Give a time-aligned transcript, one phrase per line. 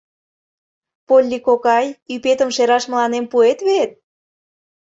[1.07, 3.91] Полли кокай, ӱпетым шераш мыланем пуэт вет?